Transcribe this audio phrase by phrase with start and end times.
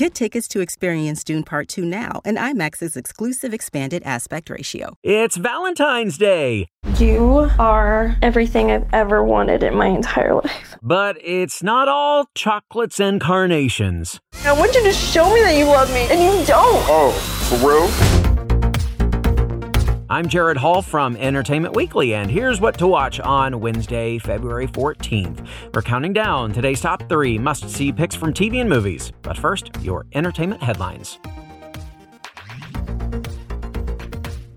[0.00, 4.94] Get tickets to experience Dune Part 2 now and IMAX's exclusive expanded aspect ratio.
[5.02, 6.68] It's Valentine's Day.
[6.96, 10.78] You are everything I've ever wanted in my entire life.
[10.80, 14.18] But it's not all chocolates and carnations.
[14.46, 16.82] I want you to show me that you love me, and you don't.
[16.88, 17.10] Oh,
[17.50, 18.19] for real?
[20.10, 25.46] I'm Gerrad Hall from Entertainment Weekly, and here's what to watch on Wednesday, February 14th.
[25.72, 29.12] We're counting down today's top three must see picks from TV and movies.
[29.22, 31.20] But first, your entertainment headlines.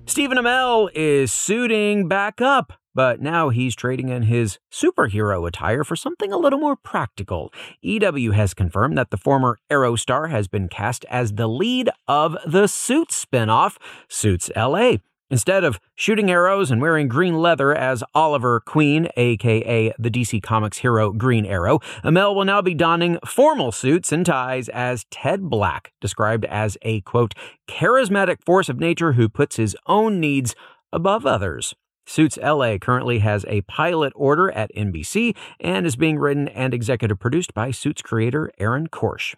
[0.07, 5.95] Stephen Amell is suiting back up, but now he's trading in his superhero attire for
[5.95, 7.53] something a little more practical.
[7.83, 12.35] EW has confirmed that the former Arrow star has been cast as the lead of
[12.43, 13.77] the Suits spinoff,
[14.09, 14.93] Suits LA.
[15.29, 20.79] Instead of shooting arrows and wearing green leather as Oliver Queen, aka the DC Comics
[20.79, 25.91] hero Green Arrow, Amell will now be donning formal suits and ties as Ted Black,
[25.99, 27.33] described as a quote,
[27.67, 30.55] charismatic force of nature who puts his own needs
[30.91, 31.73] above others.
[32.05, 37.19] Suits LA currently has a pilot order at NBC and is being written and executive
[37.19, 39.35] produced by Suits creator Aaron Korsh.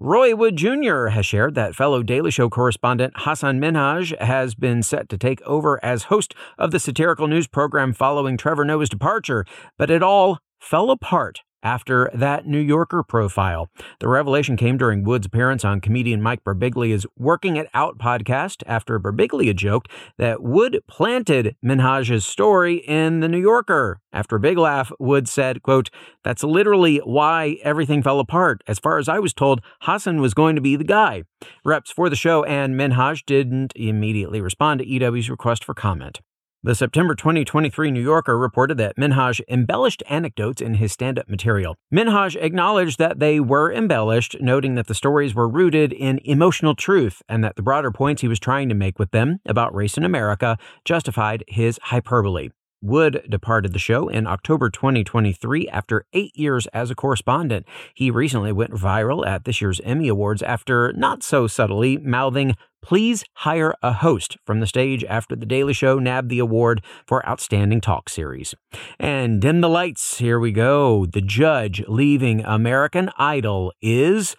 [0.00, 1.08] Roy Wood Jr.
[1.08, 5.84] has shared that fellow Daily Show correspondent Hasan Minhaj has been set to take over
[5.84, 9.44] as host of the satirical news program following Trevor Noah's departure,
[9.76, 13.68] but it all fell apart after that New Yorker profile.
[14.00, 18.98] The revelation came during Wood's appearance on comedian Mike Birbiglia's Working It Out podcast after
[18.98, 24.00] Birbiglia joked that Wood planted Minhaj's story in the New Yorker.
[24.12, 25.90] After a big laugh, Wood said, quote,
[26.24, 28.62] That's literally why everything fell apart.
[28.66, 31.24] As far as I was told, Hasan was going to be the guy.
[31.64, 36.20] Reps for the show and Minhaj didn't immediately respond to EW's request for comment.
[36.64, 41.76] The September 2023 New Yorker reported that Minhaj embellished anecdotes in his stand up material.
[41.94, 47.22] Minhaj acknowledged that they were embellished, noting that the stories were rooted in emotional truth
[47.28, 50.02] and that the broader points he was trying to make with them about race in
[50.02, 52.48] America justified his hyperbole.
[52.80, 57.66] Wood departed the show in October 2023 after eight years as a correspondent.
[57.92, 63.24] He recently went viral at this year's Emmy Awards after not so subtly mouthing, Please
[63.34, 67.80] hire a host from the stage after The Daily Show nabbed the award for Outstanding
[67.80, 68.54] Talk Series.
[68.98, 71.04] And dim the lights, here we go.
[71.06, 74.36] The judge leaving American Idol is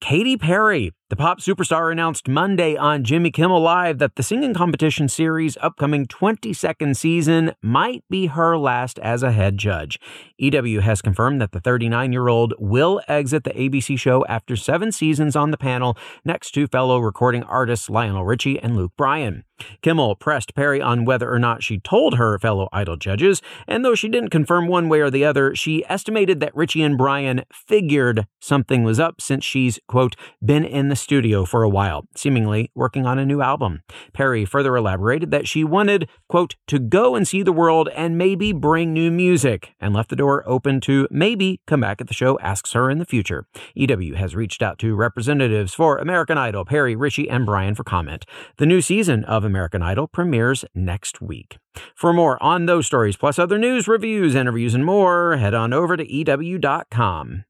[0.00, 0.92] Katy Perry.
[1.08, 6.06] The pop superstar announced Monday on Jimmy Kimmel Live that the singing competition series' upcoming
[6.06, 10.00] 22nd season might be her last as a head judge.
[10.36, 14.90] EW has confirmed that the 39 year old will exit the ABC show after seven
[14.90, 19.44] seasons on the panel next to fellow recording artists Lionel Richie and Luke Bryan.
[19.82, 23.94] Kimmel pressed Perry on whether or not she told her fellow Idol judges, and though
[23.94, 28.26] she didn't confirm one way or the other, she estimated that Richie and Bryan figured
[28.40, 30.14] something was up since she's, quote,
[30.44, 33.82] been in the the studio for a while, seemingly working on a new album.
[34.14, 38.50] Perry further elaborated that she wanted, quote, to go and see the world and maybe
[38.52, 42.38] bring new music, and left the door open to maybe come back at the show
[42.38, 43.46] asks her in the future.
[43.74, 48.24] EW has reached out to representatives for American Idol, Perry, Richie, and Bryan for comment.
[48.56, 51.58] The new season of American Idol premieres next week.
[51.94, 55.96] For more on those stories, plus other news, reviews, interviews, and more, head on over
[55.98, 57.44] to EW.com.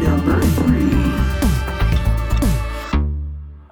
[0.00, 0.57] Number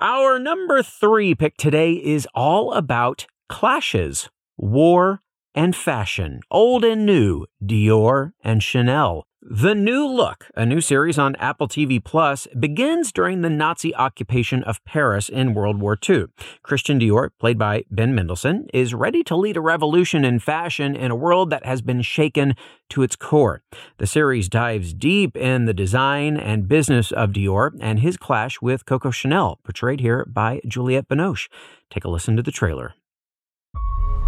[0.01, 5.21] Our number three pick today is all about clashes, war,
[5.55, 9.27] and fashion, old and new, Dior and Chanel.
[9.49, 14.65] The New Look, a new series on Apple TV Plus, begins during the Nazi occupation
[14.65, 16.25] of Paris in World War II.
[16.65, 21.13] Christian Dior, played by Ben Mendelsohn, is ready to lead a revolution in fashion in
[21.13, 22.57] a world that has been shaken
[22.91, 23.63] to its core.
[23.99, 28.85] The series dives deep in the design and business of Dior and his clash with
[28.85, 31.49] Coco Chanel, portrayed here by Juliette Binoche.
[31.89, 32.95] Take a listen to the trailer.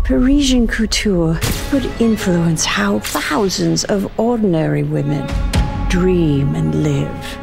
[0.04, 1.38] Parisian couture
[1.70, 5.26] could influence how thousands of ordinary women
[5.88, 7.38] dream and live.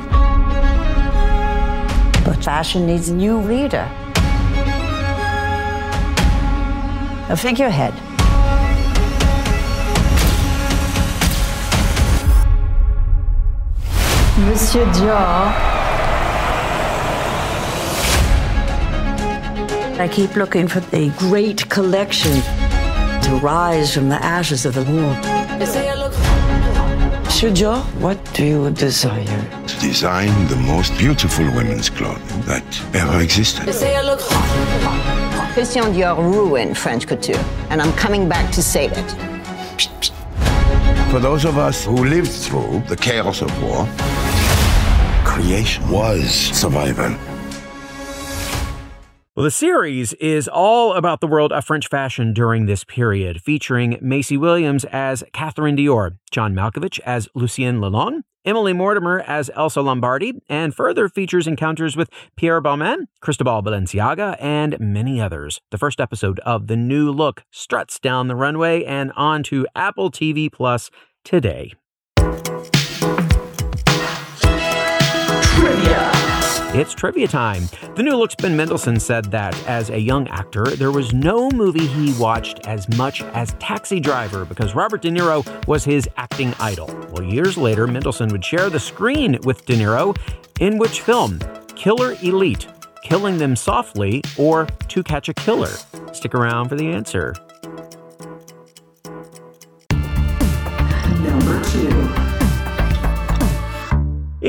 [2.26, 3.88] But fashion needs a new leader.
[7.30, 7.94] A figurehead.
[14.38, 15.65] Monsieur Dior
[19.98, 22.34] I keep looking for a great collection
[23.24, 25.16] to rise from the ashes of the war.
[27.32, 29.24] Shujo, what do you desire?
[29.68, 33.64] To design the most beautiful women's clothing that ever existed.
[35.54, 39.12] Christian Dior ruined French couture, and I'm coming back to save it.
[41.10, 43.88] For those of us who lived through the chaos of war,
[45.24, 47.16] creation was survival.
[49.36, 53.98] Well, the series is all about the world of French fashion during this period, featuring
[54.00, 60.36] Maisie Williams as Catherine Dior, John Malkovich as Lucien Lelong, Emily Mortimer as Elsa Lombardi,
[60.48, 65.60] and further features encounters with Pierre Balmain, Cristobal Balenciaga, and many others.
[65.70, 70.50] The first episode of The New Look struts down the runway and onto Apple TV
[70.50, 70.90] Plus
[71.26, 71.74] today.
[76.78, 77.70] It's trivia time.
[77.96, 81.88] The new look's Ben Mendelsohn said that as a young actor, there was no movie
[81.88, 86.88] he watched as much as Taxi Driver because Robert De Niro was his acting idol.
[87.12, 90.18] Well, years later, Mendelsohn would share the screen with De Niro
[90.60, 91.40] in which film?
[91.76, 92.68] Killer Elite,
[93.02, 95.72] Killing Them Softly, or To Catch a Killer?
[96.12, 97.34] Stick around for the answer.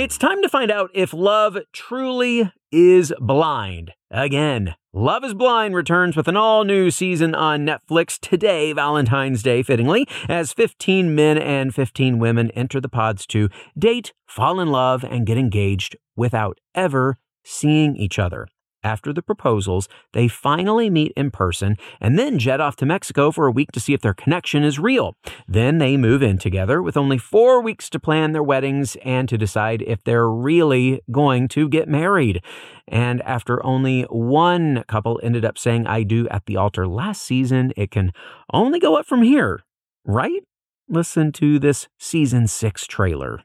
[0.06, 3.90] It's time to find out if love truly is blind.
[4.08, 9.64] Again, Love is Blind returns with an all new season on Netflix today, Valentine's Day,
[9.64, 15.02] fittingly, as 15 men and 15 women enter the pods to date, fall in love,
[15.02, 18.46] and get engaged without ever seeing each other.
[18.86, 23.48] After the proposals, they finally meet in person and then jet off to Mexico for
[23.48, 25.16] a week to see if their connection is real.
[25.48, 29.36] Then they move in together with only four weeks to plan their weddings and to
[29.36, 32.44] decide if they're really going to get married.
[32.86, 37.72] And after only one couple ended up saying I do at the altar last season,
[37.76, 38.12] it can
[38.52, 39.64] only go up from here,
[40.04, 40.44] right?
[40.88, 43.42] Listen to this season six trailer.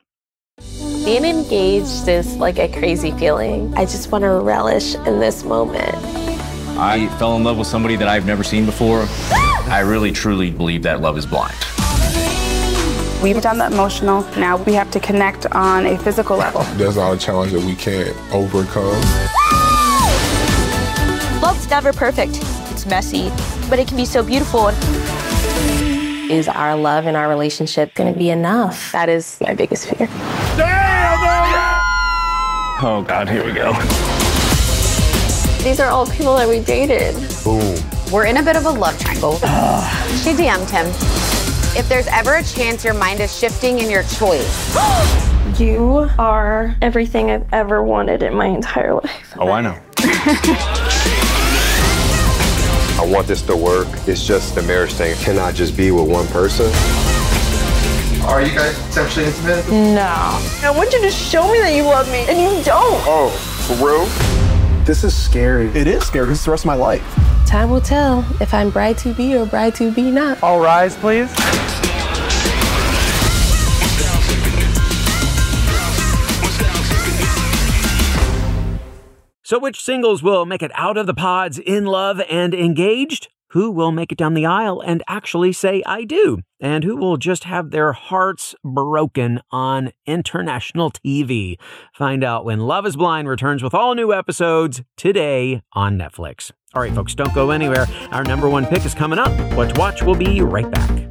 [1.03, 3.73] Being engaged is like a crazy feeling.
[3.75, 5.95] I just want to relish in this moment.
[6.77, 9.07] I fell in love with somebody that I've never seen before.
[9.31, 11.55] I really truly believe that love is blind.
[13.23, 14.21] We've done the emotional.
[14.37, 16.61] Now we have to connect on a physical level.
[16.75, 19.01] There's a lot of challenges that we can't overcome.
[21.41, 22.37] Love's never perfect.
[22.71, 23.29] It's messy,
[23.71, 24.69] but it can be so beautiful.
[26.31, 28.93] Is our love and our relationship going to be enough?
[28.93, 30.07] That is my biggest fear.
[32.83, 33.73] Oh God, here we go.
[35.61, 37.15] These are all people that we dated.
[37.43, 37.75] Boom.
[38.13, 39.33] We're in a bit of a love triangle.
[40.23, 40.87] she DM'd him.
[41.77, 44.73] If there's ever a chance your mind is shifting in your choice,
[45.59, 49.33] You are everything I've ever wanted in my entire life.
[49.37, 49.77] Oh, I know.
[53.01, 53.87] I want this to work.
[54.07, 56.67] It's just the marriage thing cannot just be with one person.
[58.25, 59.67] Are you guys sexually intimate?
[59.69, 60.37] No.
[60.61, 63.01] I want you to show me that you love me, and you don't.
[63.07, 63.29] Oh,
[63.65, 64.85] for real?
[64.85, 65.69] This is scary.
[65.69, 67.03] It is scary because it's the rest of my life.
[67.47, 70.43] Time will tell if I'm bride to be or bride to be not.
[70.43, 71.33] All rise, please.
[79.51, 83.27] So, which singles will make it out of the pods in love and engaged?
[83.49, 86.39] Who will make it down the aisle and actually say, I do?
[86.61, 91.57] And who will just have their hearts broken on international TV?
[91.93, 96.51] Find out when Love is Blind returns with all new episodes today on Netflix.
[96.73, 97.87] All right, folks, don't go anywhere.
[98.11, 99.33] Our number one pick is coming up.
[99.57, 100.01] What to watch?
[100.01, 101.10] We'll be right back.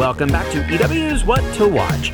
[0.00, 2.10] Welcome back to EW's What to Watch.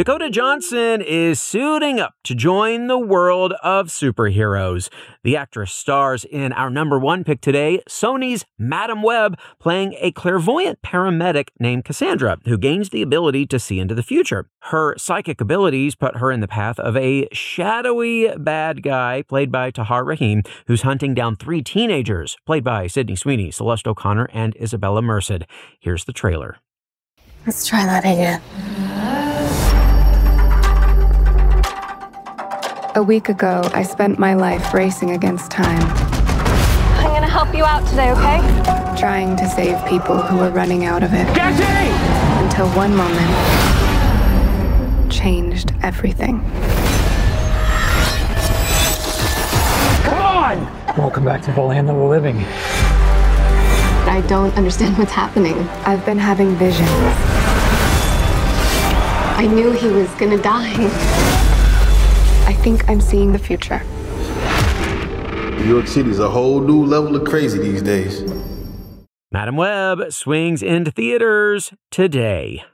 [0.00, 4.88] Dakota Johnson is suiting up to join the world of superheroes.
[5.24, 10.80] The actress stars in our number one pick today, Sony's Madame Web, playing a clairvoyant
[10.80, 14.48] paramedic named Cassandra, who gains the ability to see into the future.
[14.60, 19.70] Her psychic abilities put her in the path of a shadowy bad guy, played by
[19.70, 25.02] Tahar Rahim, who's hunting down three teenagers, played by Sydney Sweeney, Celeste O'Connor, and Isabella
[25.02, 25.42] Merced.
[25.78, 26.56] Here's the trailer.
[27.44, 28.40] Let's try that again.
[32.96, 35.80] A week ago, I spent my life racing against time,
[36.98, 38.96] I'm gonna help you out today, okay?
[38.98, 41.26] trying to save people who were running out of it.
[42.42, 43.30] Until one moment
[45.10, 46.40] changed everything.
[50.02, 50.96] Come on!
[50.98, 52.38] Welcome back to the land of the living.
[54.08, 55.56] I don't understand what's happening.
[55.86, 56.90] I've been having visions.
[59.38, 61.56] I knew he was gonna die.
[62.50, 63.80] I think I'm seeing the future.
[65.60, 68.24] New York City's a whole new level of crazy these days.
[69.30, 72.64] Madame Web swings into theaters today.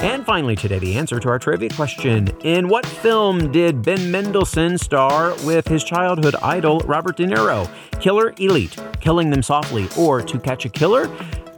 [0.00, 4.78] And finally, today, the answer to our trivia question In what film did Ben Mendelsohn
[4.78, 7.70] star with his childhood idol, Robert De Niro?
[8.00, 11.10] Killer Elite, Killing Them Softly, or To Catch a Killer?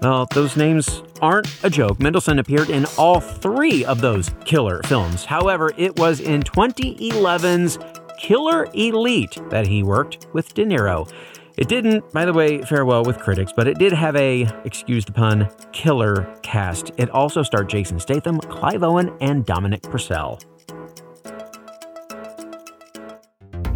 [0.02, 2.00] Well, those names aren't a joke.
[2.00, 5.24] Mendelsohn appeared in all three of those killer films.
[5.24, 7.78] However, it was in 2011's
[8.18, 11.10] Killer Elite that he worked with De Niro.
[11.56, 15.04] It didn't, by the way, fare well with critics, but it did have a, excuse
[15.04, 16.90] the pun, killer cast.
[16.96, 20.38] It also starred Jason Statham, Clive Owen, and Dominic Purcell.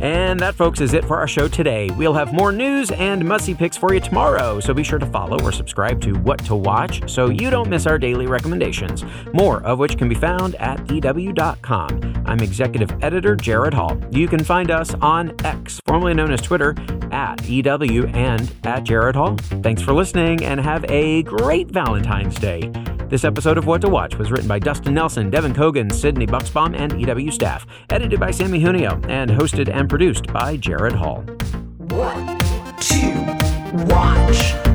[0.05, 1.89] And that, folks, is it for our show today.
[1.97, 5.43] We'll have more news and must-see picks for you tomorrow, so be sure to follow
[5.43, 9.79] or subscribe to What to Watch so you don't miss our daily recommendations, more of
[9.79, 12.23] which can be found at EW.com.
[12.27, 13.99] I'm Executive Editor Gerrad Hall.
[14.11, 16.75] You can find us on X, formerly known as Twitter,
[17.11, 19.37] at EW and at Gerrad Hall.
[19.63, 22.71] Thanks for listening and have a great Valentine's Day.
[23.15, 26.77] This episode of What to Watch was written by Dustin Nelson, Devin Kogan, Sydney Bucksbaum,
[26.77, 31.21] and EW staff, edited by Samee Junio, and hosted and produced by Gerrad Hall.
[31.79, 32.37] One,
[32.81, 33.13] two,
[33.95, 34.74] one.